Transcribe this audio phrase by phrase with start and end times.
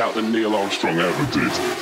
[0.00, 1.75] out than Neil Armstrong ever did.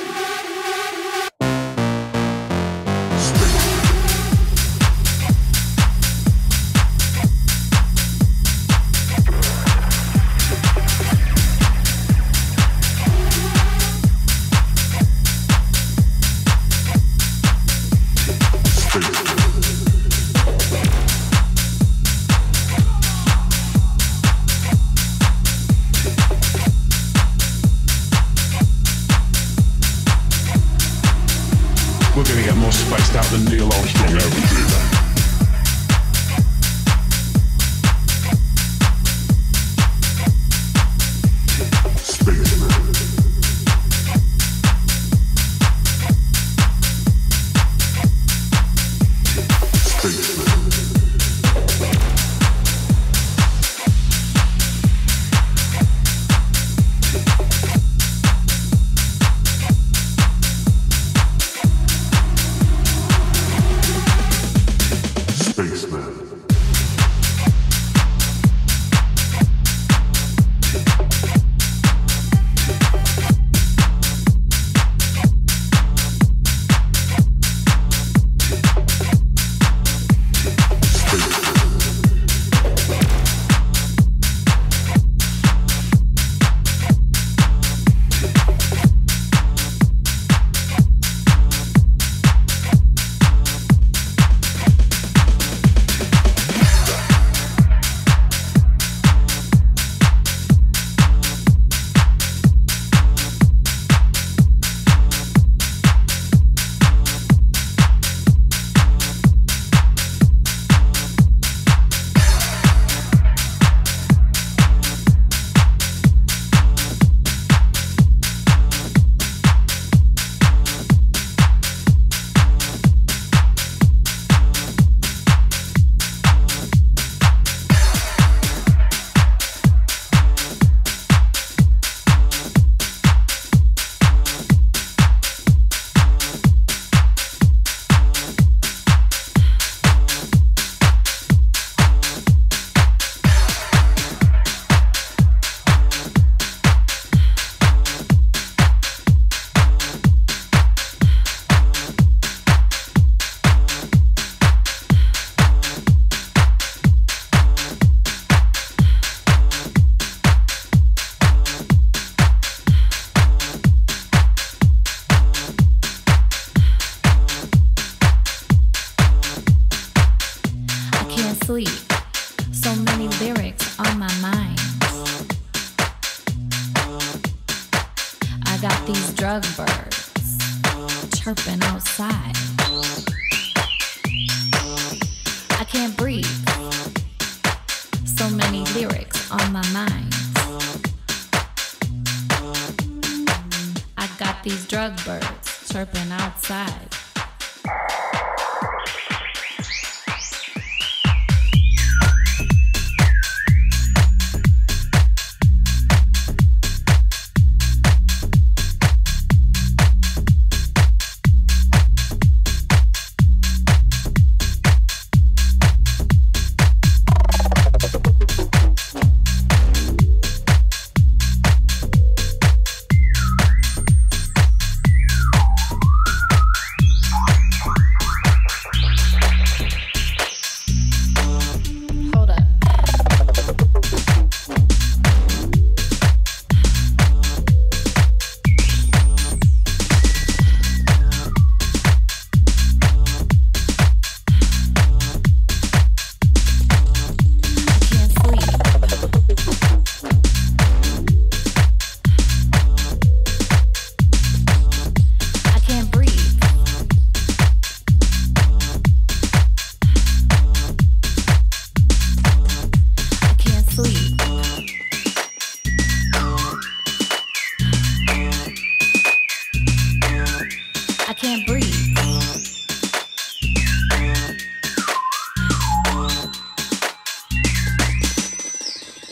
[271.15, 271.63] can't breathe.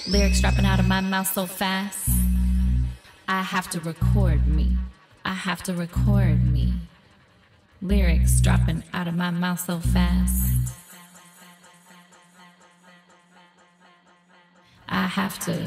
[0.07, 2.09] Lyrics dropping out of my mouth so fast.
[3.27, 4.77] I have to record me.
[5.23, 6.73] I have to record me.
[7.81, 10.53] Lyrics dropping out of my mouth so fast.
[14.89, 15.63] I have to.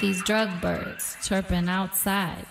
[0.00, 2.46] These drug birds chirping outside.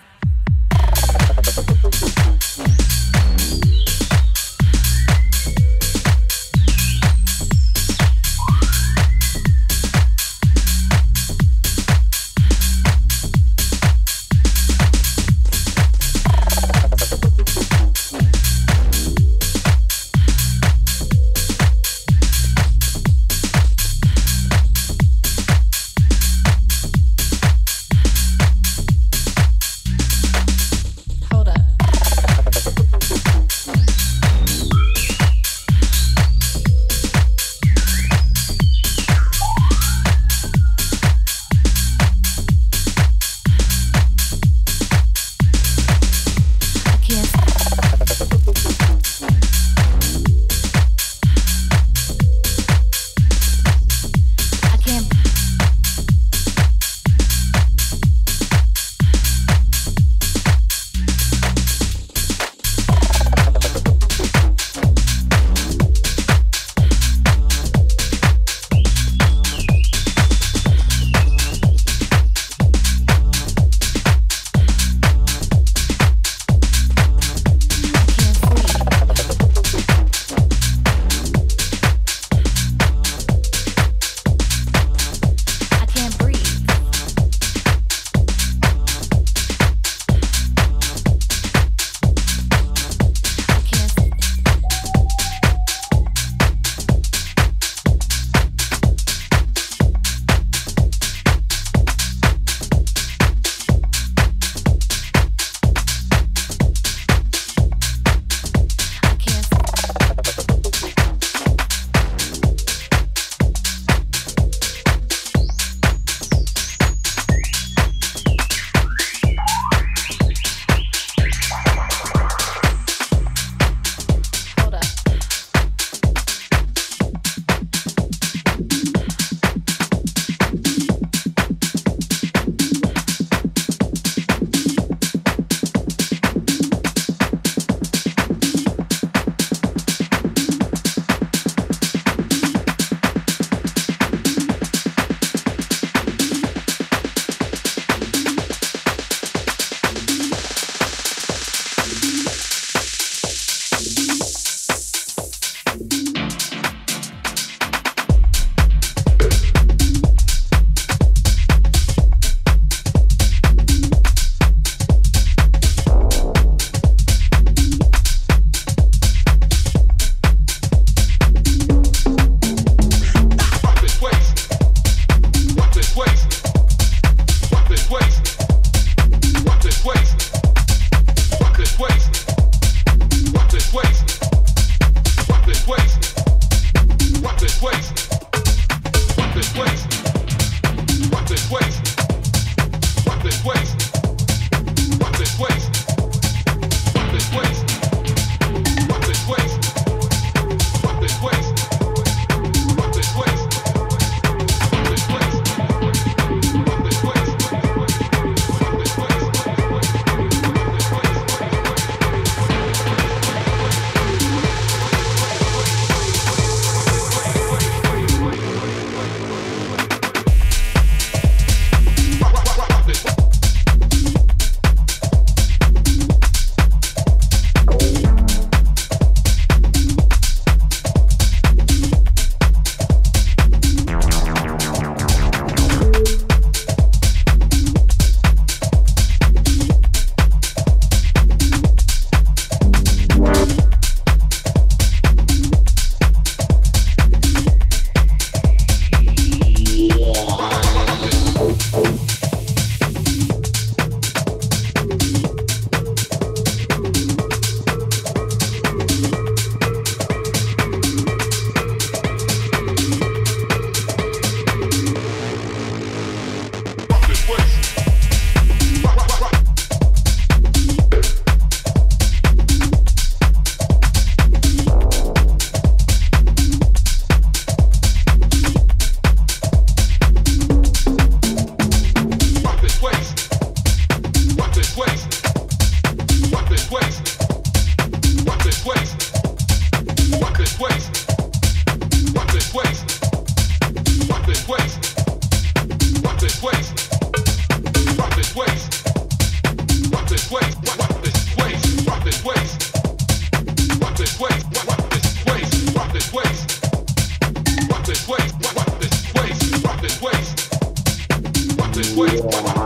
[311.98, 312.57] way.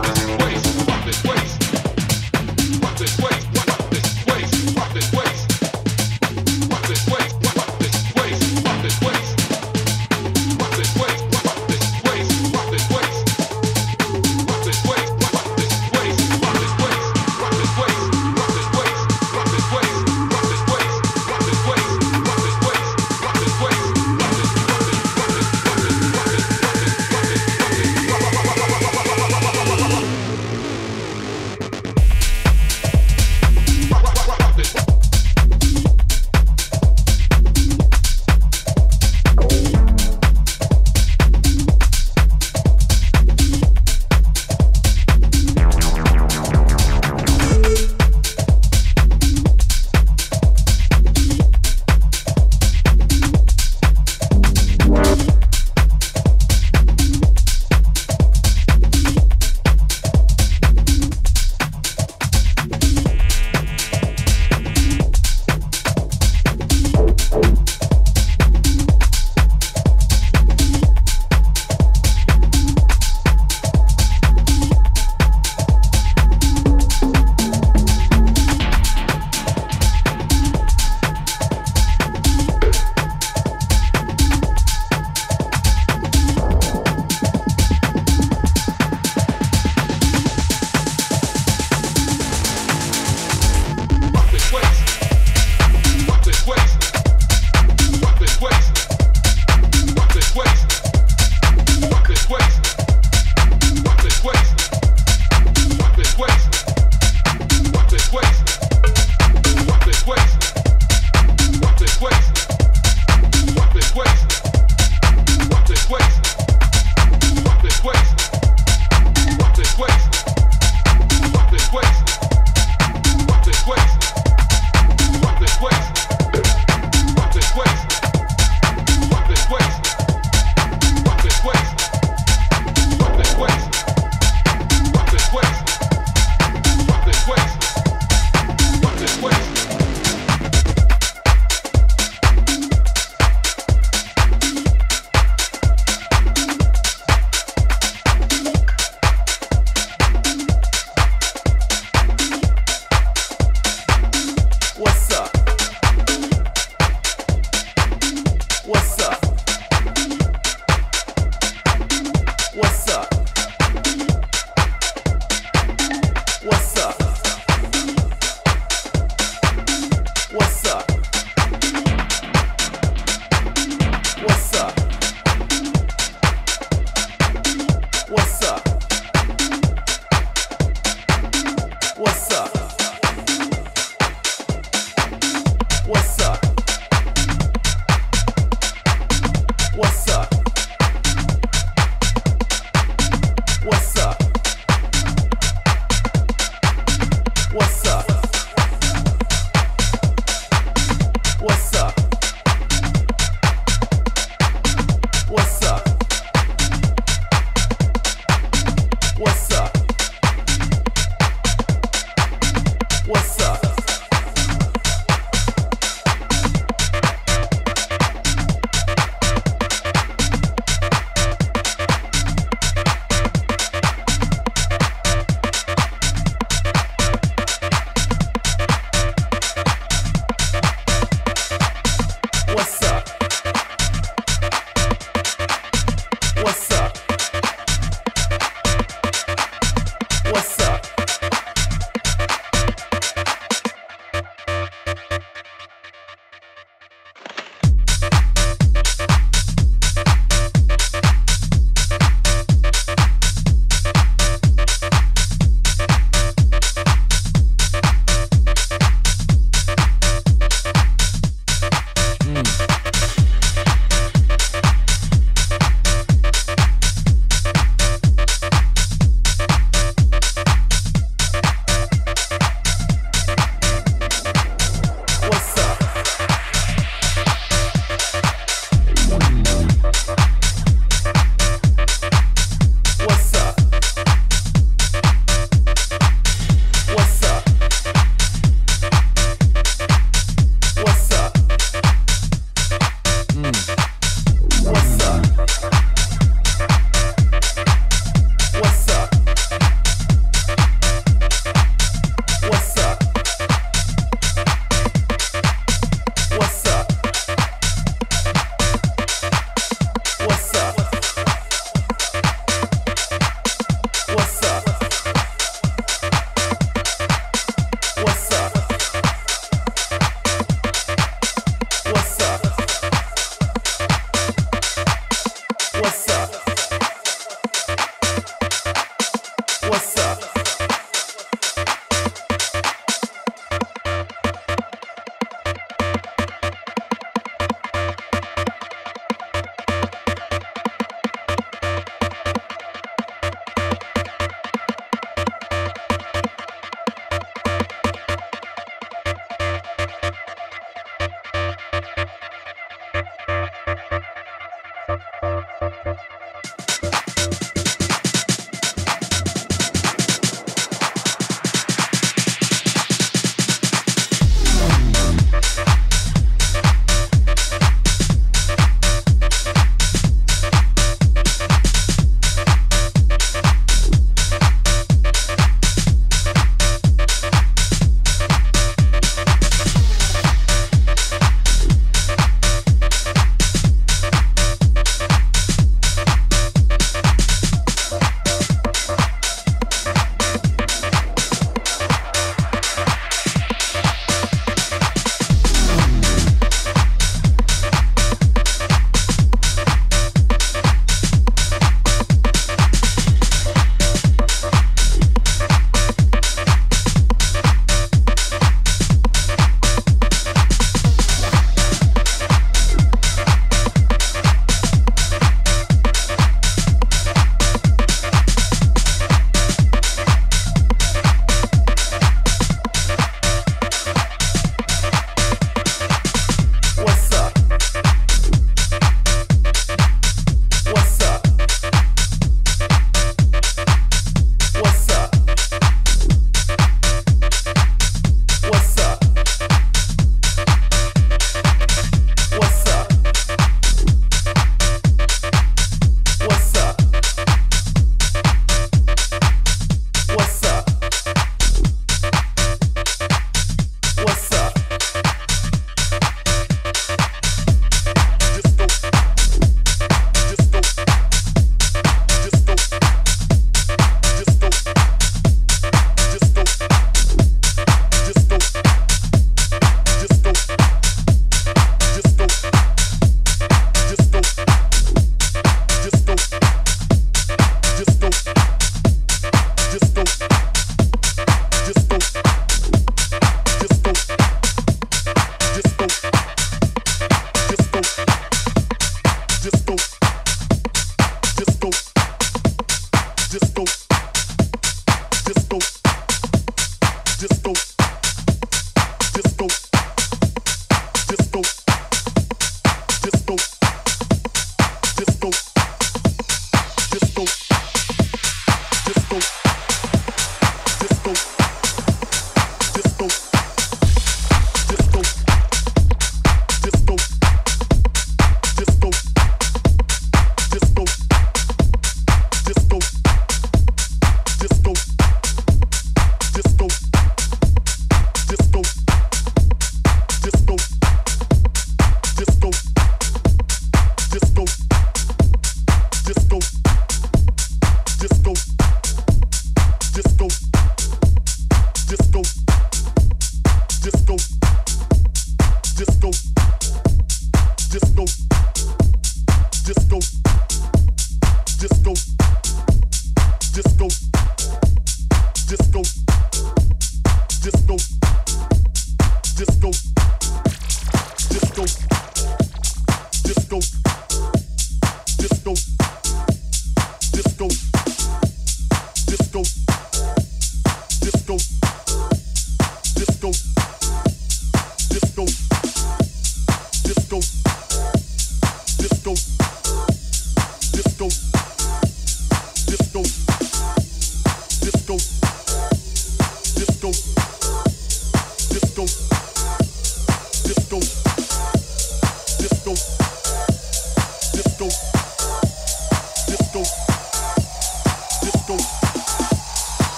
[166.43, 167.02] What's up?